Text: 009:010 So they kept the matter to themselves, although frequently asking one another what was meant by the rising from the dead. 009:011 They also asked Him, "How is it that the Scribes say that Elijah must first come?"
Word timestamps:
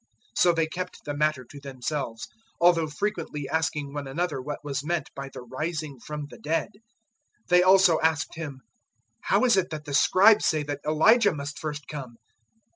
009:010 0.31 0.31
So 0.39 0.53
they 0.53 0.65
kept 0.65 1.05
the 1.05 1.15
matter 1.15 1.45
to 1.45 1.59
themselves, 1.59 2.27
although 2.59 2.87
frequently 2.87 3.47
asking 3.47 3.93
one 3.93 4.07
another 4.07 4.41
what 4.41 4.57
was 4.63 4.83
meant 4.83 5.11
by 5.13 5.29
the 5.31 5.43
rising 5.43 5.99
from 5.99 6.25
the 6.31 6.39
dead. 6.39 6.69
009:011 7.43 7.47
They 7.49 7.61
also 7.61 7.99
asked 7.99 8.33
Him, 8.33 8.61
"How 9.25 9.45
is 9.45 9.57
it 9.57 9.69
that 9.69 9.85
the 9.85 9.93
Scribes 9.93 10.47
say 10.47 10.63
that 10.63 10.81
Elijah 10.87 11.35
must 11.35 11.59
first 11.59 11.87
come?" 11.87 12.15